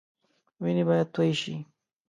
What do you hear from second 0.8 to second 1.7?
به تويي شي.